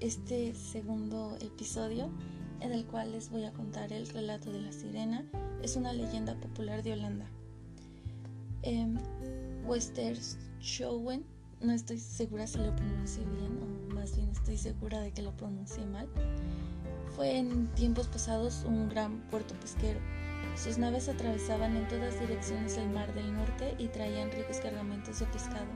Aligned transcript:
este 0.00 0.54
segundo 0.54 1.36
episodio 1.40 2.10
en 2.60 2.72
el 2.72 2.84
cual 2.86 3.12
les 3.12 3.30
voy 3.30 3.44
a 3.44 3.52
contar 3.52 3.92
el 3.92 4.08
relato 4.08 4.50
de 4.50 4.60
la 4.60 4.72
sirena. 4.72 5.24
Es 5.62 5.76
una 5.76 5.92
leyenda 5.92 6.34
popular 6.36 6.82
de 6.82 6.94
Holanda. 6.94 7.26
Eh, 8.62 8.86
no 11.60 11.72
estoy 11.72 11.98
segura 11.98 12.46
si 12.46 12.58
lo 12.58 12.74
pronuncié 12.74 13.24
bien 13.24 13.58
o 13.62 13.94
más 13.94 14.16
bien 14.16 14.30
estoy 14.30 14.56
segura 14.56 15.00
de 15.00 15.12
que 15.12 15.22
lo 15.22 15.36
pronuncié 15.36 15.84
mal. 15.86 16.08
Fue 17.14 17.36
en 17.36 17.66
tiempos 17.74 18.06
pasados 18.08 18.64
un 18.66 18.88
gran 18.88 19.20
puerto 19.30 19.54
pesquero. 19.60 20.00
Sus 20.56 20.78
naves 20.78 21.08
atravesaban 21.08 21.76
en 21.76 21.86
todas 21.88 22.18
direcciones 22.18 22.76
el 22.76 22.88
mar 22.90 23.14
del 23.14 23.34
norte 23.34 23.74
y 23.78 23.88
traían 23.88 24.30
ricos 24.30 24.58
cargamentos 24.58 25.20
de 25.20 25.26
pescado. 25.26 25.68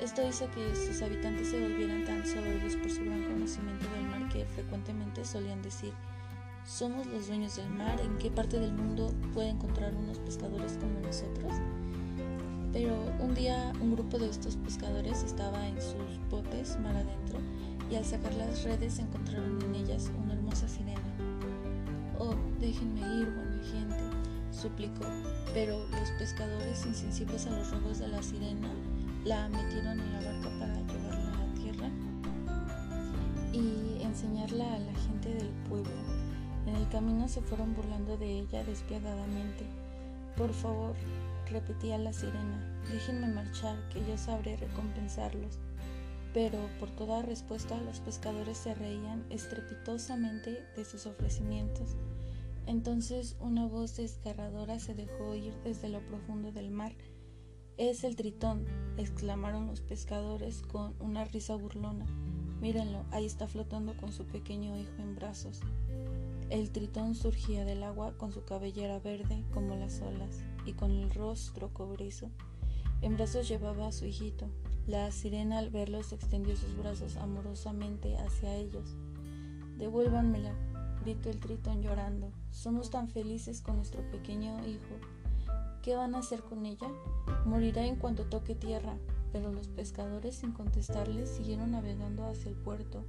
Esto 0.00 0.26
hizo 0.26 0.48
que 0.52 0.76
sus 0.76 1.02
habitantes 1.02 1.48
se 1.48 1.60
volvieran 1.60 2.04
tan 2.04 2.24
soberbios 2.24 2.76
por 2.76 2.88
su 2.88 3.04
gran 3.04 3.24
conocimiento 3.24 3.84
del 3.90 4.04
mar 4.04 4.28
que 4.28 4.44
frecuentemente 4.44 5.24
solían 5.24 5.60
decir, 5.60 5.92
somos 6.64 7.06
los 7.08 7.26
dueños 7.26 7.56
del 7.56 7.68
mar, 7.70 8.00
¿en 8.00 8.16
qué 8.18 8.30
parte 8.30 8.60
del 8.60 8.72
mundo 8.72 9.12
puede 9.34 9.48
encontrar 9.48 9.92
unos 9.94 10.18
pescadores 10.20 10.78
como 10.78 11.00
nosotros? 11.00 11.52
Pero 12.72 12.94
un 13.18 13.34
día 13.34 13.72
un 13.80 13.96
grupo 13.96 14.18
de 14.18 14.28
estos 14.28 14.54
pescadores 14.56 15.24
estaba 15.24 15.66
en 15.66 15.80
sus 15.80 16.20
botes 16.30 16.78
mar 16.78 16.94
adentro 16.94 17.40
y 17.90 17.96
al 17.96 18.04
sacar 18.04 18.32
las 18.34 18.62
redes 18.62 19.00
encontraron 19.00 19.60
en 19.62 19.74
ellas 19.74 20.12
una 20.22 20.34
hermosa 20.34 20.68
sirena. 20.68 21.00
Oh, 22.20 22.36
déjenme 22.60 23.00
ir, 23.00 23.30
buena 23.34 23.62
gente, 23.72 24.16
suplicó, 24.52 25.06
pero 25.54 25.88
los 25.88 26.10
pescadores 26.18 26.86
insensibles 26.86 27.46
a 27.46 27.50
los 27.50 27.70
robos 27.72 27.98
de 27.98 28.08
la 28.08 28.22
sirena 28.22 28.68
la 29.24 29.48
metieron 29.48 29.98
en 30.00 30.12
la 30.12 30.20
barca 30.20 30.48
para 30.58 30.74
llevarla 30.74 31.42
a 31.42 31.54
tierra 31.54 31.90
y 33.52 34.02
enseñarla 34.02 34.74
a 34.74 34.78
la 34.78 34.94
gente 34.94 35.34
del 35.34 35.50
pueblo. 35.68 35.92
En 36.66 36.76
el 36.76 36.88
camino 36.88 37.28
se 37.28 37.40
fueron 37.40 37.74
burlando 37.74 38.16
de 38.16 38.40
ella 38.40 38.62
despiadadamente. 38.64 39.64
Por 40.36 40.52
favor, 40.52 40.94
repetía 41.50 41.98
la 41.98 42.12
sirena, 42.12 42.80
déjenme 42.92 43.26
marchar, 43.28 43.76
que 43.88 44.04
yo 44.06 44.16
sabré 44.16 44.56
recompensarlos. 44.56 45.58
Pero 46.34 46.58
por 46.78 46.90
toda 46.90 47.22
respuesta 47.22 47.80
los 47.82 48.00
pescadores 48.00 48.58
se 48.58 48.74
reían 48.74 49.24
estrepitosamente 49.30 50.62
de 50.76 50.84
sus 50.84 51.06
ofrecimientos. 51.06 51.96
Entonces 52.66 53.36
una 53.40 53.66
voz 53.66 53.96
desgarradora 53.96 54.78
se 54.78 54.94
dejó 54.94 55.30
oír 55.30 55.54
desde 55.64 55.88
lo 55.88 56.00
profundo 56.00 56.52
del 56.52 56.70
mar 56.70 56.92
es 57.78 58.02
el 58.02 58.16
tritón, 58.16 58.66
exclamaron 58.96 59.68
los 59.68 59.80
pescadores 59.80 60.62
con 60.62 60.94
una 60.98 61.24
risa 61.24 61.54
burlona. 61.54 62.06
Mírenlo, 62.60 63.04
ahí 63.12 63.24
está 63.24 63.46
flotando 63.46 63.96
con 63.96 64.12
su 64.12 64.26
pequeño 64.26 64.76
hijo 64.76 64.94
en 64.98 65.14
brazos. 65.14 65.60
El 66.50 66.70
tritón 66.72 67.14
surgía 67.14 67.64
del 67.64 67.84
agua 67.84 68.14
con 68.18 68.32
su 68.32 68.44
cabellera 68.44 68.98
verde 68.98 69.44
como 69.54 69.76
las 69.76 70.00
olas 70.00 70.40
y 70.66 70.72
con 70.72 70.90
el 70.90 71.10
rostro 71.10 71.72
cobrizo. 71.72 72.28
En 73.00 73.16
brazos 73.16 73.48
llevaba 73.48 73.86
a 73.86 73.92
su 73.92 74.06
hijito. 74.06 74.48
La 74.88 75.12
sirena 75.12 75.58
al 75.58 75.70
verlos 75.70 76.12
extendió 76.12 76.56
sus 76.56 76.76
brazos 76.76 77.16
amorosamente 77.16 78.16
hacia 78.16 78.56
ellos. 78.56 78.96
Devuélvanmela, 79.78 80.52
gritó 81.02 81.30
el 81.30 81.38
tritón 81.38 81.80
llorando. 81.80 82.32
Somos 82.50 82.90
tan 82.90 83.08
felices 83.08 83.60
con 83.60 83.76
nuestro 83.76 84.02
pequeño 84.10 84.66
hijo. 84.66 84.98
¿Qué 85.82 85.94
van 85.94 86.14
a 86.14 86.18
hacer 86.18 86.42
con 86.42 86.66
ella? 86.66 86.88
Morirá 87.44 87.86
en 87.86 87.96
cuanto 87.96 88.24
toque 88.24 88.54
tierra. 88.54 88.96
Pero 89.32 89.52
los 89.52 89.68
pescadores, 89.68 90.36
sin 90.36 90.52
contestarles, 90.52 91.28
siguieron 91.28 91.72
navegando 91.72 92.24
hacia 92.26 92.50
el 92.50 92.56
puerto. 92.56 93.04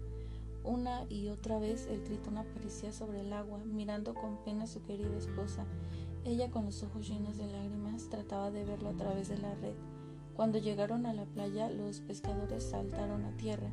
Una 0.64 1.06
y 1.10 1.30
otra 1.30 1.58
vez 1.58 1.88
el 1.88 2.04
tritón 2.04 2.38
aparecía 2.38 2.92
sobre 2.92 3.22
el 3.22 3.32
agua, 3.32 3.60
mirando 3.66 4.14
con 4.14 4.44
pena 4.44 4.66
a 4.66 4.68
su 4.68 4.84
querida 4.84 5.18
esposa. 5.18 5.66
Ella, 6.26 6.52
con 6.52 6.66
los 6.66 6.84
ojos 6.84 7.08
llenos 7.08 7.38
de 7.38 7.48
lágrimas, 7.48 8.10
trataba 8.10 8.52
de 8.52 8.66
verlo 8.66 8.90
a 8.90 8.98
través 8.98 9.30
de 9.30 9.38
la 9.38 9.56
red. 9.56 9.76
Cuando 10.36 10.58
llegaron 10.58 11.06
a 11.06 11.14
la 11.14 11.26
playa, 11.26 11.70
los 11.70 12.02
pescadores 12.02 12.64
saltaron 12.64 13.26
a 13.26 13.36
tierra. 13.38 13.70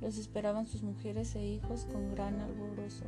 Los 0.00 0.18
esperaban 0.18 0.66
sus 0.66 0.82
mujeres 0.82 1.34
e 1.34 1.46
hijos 1.46 1.86
con 1.86 2.14
gran 2.14 2.38
alborozo. 2.40 3.04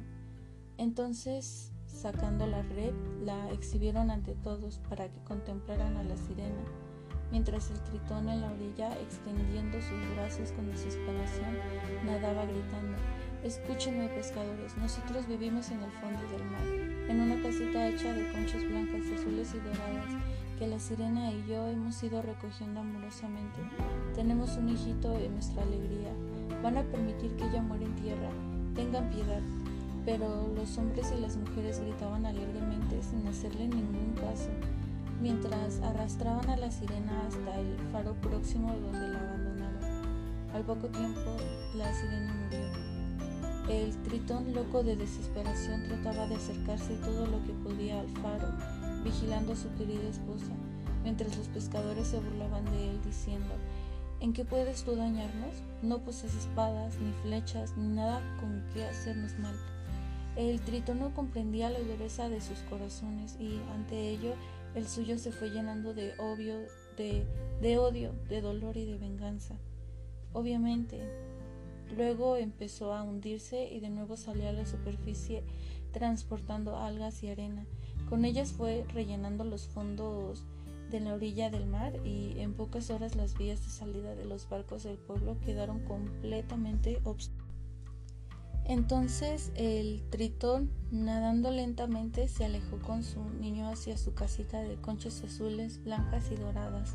Entonces 0.78 1.72
Sacando 1.88 2.46
la 2.46 2.62
red, 2.62 2.92
la 3.24 3.50
exhibieron 3.50 4.10
ante 4.10 4.34
todos 4.34 4.78
para 4.88 5.08
que 5.08 5.18
contemplaran 5.24 5.96
a 5.96 6.04
la 6.04 6.16
sirena, 6.16 6.62
mientras 7.32 7.70
el 7.70 7.80
tritón 7.80 8.28
en 8.28 8.42
la 8.42 8.52
orilla, 8.52 8.96
extendiendo 9.00 9.80
sus 9.80 10.14
brazos 10.14 10.52
con 10.52 10.70
desesperación, 10.70 11.58
nadaba 12.04 12.44
gritando, 12.44 12.96
Escúchenme 13.42 14.08
pescadores, 14.08 14.76
nosotros 14.76 15.26
vivimos 15.26 15.70
en 15.70 15.82
el 15.82 15.90
fondo 15.92 16.20
del 16.30 16.44
mar, 16.50 17.08
en 17.08 17.20
una 17.20 17.42
casita 17.42 17.88
hecha 17.88 18.12
de 18.12 18.30
conchas 18.32 18.64
blancas, 18.64 19.06
azules 19.16 19.54
y 19.54 19.58
doradas, 19.58 20.10
que 20.58 20.66
la 20.66 20.78
sirena 20.78 21.32
y 21.32 21.44
yo 21.46 21.68
hemos 21.68 22.02
ido 22.02 22.20
recogiendo 22.20 22.80
amorosamente. 22.80 23.60
Tenemos 24.14 24.56
un 24.56 24.68
hijito 24.68 25.16
en 25.16 25.34
nuestra 25.34 25.62
alegría. 25.62 26.12
¿Van 26.62 26.76
a 26.76 26.82
permitir 26.82 27.34
que 27.36 27.44
ella 27.44 27.62
muera 27.62 27.84
en 27.84 27.94
tierra? 27.94 28.30
Tengan 28.74 29.08
piedad, 29.10 29.40
pero 30.08 30.48
los 30.56 30.78
hombres 30.78 31.12
y 31.14 31.20
las 31.20 31.36
mujeres 31.36 31.80
gritaban 31.80 32.24
alegremente 32.24 33.02
sin 33.02 33.26
hacerle 33.26 33.68
ningún 33.68 34.14
caso, 34.14 34.48
mientras 35.20 35.80
arrastraban 35.80 36.48
a 36.48 36.56
la 36.56 36.70
sirena 36.70 37.26
hasta 37.26 37.60
el 37.60 37.76
faro 37.92 38.14
próximo 38.14 38.72
donde 38.72 39.06
la 39.06 39.20
abandonaron. 39.20 39.84
Al 40.54 40.62
poco 40.62 40.88
tiempo, 40.88 41.36
la 41.76 41.92
sirena 41.92 42.32
murió. 42.32 42.70
El 43.68 43.94
tritón 44.04 44.54
loco 44.54 44.82
de 44.82 44.96
desesperación 44.96 45.84
trataba 45.88 46.26
de 46.26 46.36
acercarse 46.36 46.94
todo 47.04 47.26
lo 47.26 47.44
que 47.44 47.52
podía 47.62 48.00
al 48.00 48.08
faro, 48.08 48.48
vigilando 49.04 49.52
a 49.52 49.56
su 49.56 49.70
querida 49.74 50.08
esposa, 50.08 50.54
mientras 51.02 51.36
los 51.36 51.48
pescadores 51.48 52.06
se 52.06 52.18
burlaban 52.18 52.64
de 52.64 52.92
él 52.92 52.98
diciendo, 53.04 53.54
¿En 54.20 54.32
qué 54.32 54.46
puedes 54.46 54.84
tú 54.84 54.96
dañarnos? 54.96 55.52
No 55.82 55.98
posees 55.98 56.34
espadas, 56.34 56.98
ni 56.98 57.12
flechas, 57.24 57.76
ni 57.76 57.88
nada 57.88 58.22
con 58.40 58.64
que 58.72 58.86
hacernos 58.86 59.38
mal. 59.38 59.54
El 60.38 60.60
no 60.96 61.12
comprendía 61.14 61.68
la 61.68 61.80
dureza 61.80 62.28
de 62.28 62.40
sus 62.40 62.60
corazones 62.70 63.36
y 63.40 63.58
ante 63.72 64.10
ello 64.10 64.34
el 64.76 64.86
suyo 64.86 65.18
se 65.18 65.32
fue 65.32 65.50
llenando 65.50 65.94
de, 65.94 66.12
obvio, 66.18 66.60
de 66.96 67.78
odio, 67.78 68.14
de 68.28 68.40
dolor 68.40 68.76
y 68.76 68.84
de 68.84 68.98
venganza. 68.98 69.56
Obviamente, 70.32 71.00
luego 71.96 72.36
empezó 72.36 72.94
a 72.94 73.02
hundirse 73.02 73.68
y 73.68 73.80
de 73.80 73.90
nuevo 73.90 74.16
salió 74.16 74.48
a 74.48 74.52
la 74.52 74.64
superficie 74.64 75.42
transportando 75.90 76.76
algas 76.76 77.20
y 77.24 77.30
arena. 77.30 77.66
Con 78.08 78.24
ellas 78.24 78.52
fue 78.52 78.86
rellenando 78.94 79.42
los 79.42 79.66
fondos 79.66 80.44
de 80.88 81.00
la 81.00 81.14
orilla 81.14 81.50
del 81.50 81.66
mar 81.66 81.94
y 82.06 82.38
en 82.38 82.54
pocas 82.54 82.90
horas 82.90 83.16
las 83.16 83.36
vías 83.36 83.64
de 83.64 83.70
salida 83.70 84.14
de 84.14 84.24
los 84.24 84.48
barcos 84.48 84.84
del 84.84 84.98
pueblo 84.98 85.36
quedaron 85.44 85.80
completamente 85.80 87.00
obstruidas. 87.02 87.37
Entonces 88.68 89.50
el 89.54 90.02
tritón, 90.10 90.70
nadando 90.90 91.50
lentamente, 91.50 92.28
se 92.28 92.44
alejó 92.44 92.78
con 92.78 93.02
su 93.02 93.24
niño 93.40 93.66
hacia 93.66 93.96
su 93.96 94.12
casita 94.12 94.60
de 94.60 94.76
conchas 94.76 95.24
azules, 95.24 95.82
blancas 95.82 96.30
y 96.30 96.36
doradas, 96.36 96.94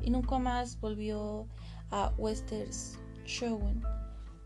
y 0.00 0.08
nunca 0.08 0.38
más 0.38 0.80
volvió 0.80 1.46
a 1.90 2.14
Westerschouwen. 2.16 3.82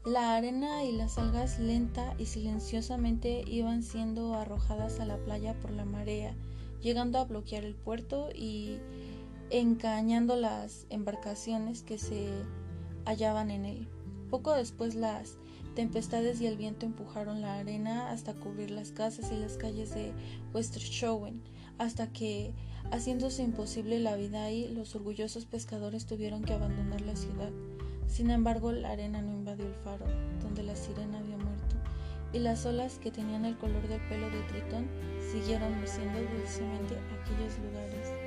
La 0.05 0.35
arena 0.35 0.83
y 0.83 0.91
las 0.91 1.19
algas 1.19 1.61
lenta 1.61 2.15
y 2.19 2.27
silenciosamente 2.27 3.45
iban 3.47 3.85
siendo 3.85 4.35
arrojadas 4.35 4.99
a 4.99 5.05
la 5.05 5.19
playa 5.19 5.55
por 5.61 5.71
la 5.71 5.85
marea, 5.85 6.35
llegando 6.83 7.21
a 7.21 7.25
bloquear 7.27 7.65
el 7.65 7.77
puerto 7.77 8.31
y 8.35 8.81
encañando 9.51 10.35
las 10.35 10.87
embarcaciones 10.91 11.85
que 11.85 11.99
se 11.99 12.29
hallaban 13.05 13.53
en 13.53 13.67
él. 13.67 13.89
Poco 14.31 14.53
después 14.53 14.97
las 14.97 15.39
Tempestades 15.77 16.41
y 16.41 16.47
el 16.47 16.57
viento 16.57 16.87
empujaron 16.87 17.43
la 17.43 17.57
arena 17.59 18.11
hasta 18.11 18.33
cubrir 18.33 18.71
las 18.71 18.93
casas 18.93 19.31
y 19.31 19.37
las 19.37 19.59
calles 19.59 19.95
de 19.95 20.15
Westerschouwen, 20.55 21.43
hasta 21.77 22.11
que, 22.11 22.55
haciéndose 22.91 23.43
imposible 23.43 24.01
la 24.01 24.17
vida 24.17 24.43
ahí, 24.43 24.69
los 24.69 24.97
orgullosos 24.97 25.45
pescadores 25.45 26.07
tuvieron 26.07 26.43
que 26.43 26.55
abandonar 26.55 27.03
la 27.03 27.15
ciudad. 27.15 27.51
Sin 28.09 28.31
embargo, 28.31 28.73
la 28.73 28.93
arena 28.93 29.21
no 29.21 29.35
invadió 29.35 29.67
el 29.67 29.75
faro, 29.75 30.07
donde 30.41 30.63
la 30.63 30.77
sirena 30.77 31.19
había 31.19 31.37
muerto, 31.37 31.77
y 32.33 32.39
las 32.39 32.65
olas 32.65 32.99
que 32.99 33.11
tenían 33.11 33.45
el 33.45 33.59
color 33.59 33.87
del 33.87 34.01
pelo 34.09 34.31
de 34.31 34.41
Tritón 34.45 34.89
siguieron 35.31 35.79
meciendo 35.79 36.19
dulcemente 36.39 36.95
aquellos 37.21 37.59
lugares. 37.59 38.26